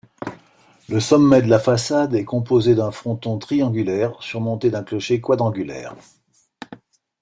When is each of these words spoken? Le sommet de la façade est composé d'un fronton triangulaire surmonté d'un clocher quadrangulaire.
Le 0.89 0.99
sommet 0.99 1.43
de 1.43 1.47
la 1.47 1.59
façade 1.59 2.15
est 2.15 2.25
composé 2.25 2.73
d'un 2.73 2.89
fronton 2.89 3.37
triangulaire 3.37 4.15
surmonté 4.19 4.71
d'un 4.71 4.81
clocher 4.81 5.21
quadrangulaire. 5.21 5.93